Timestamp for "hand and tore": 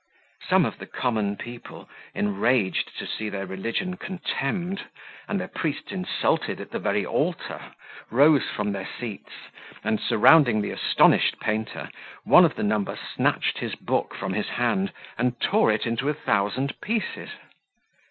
14.49-15.71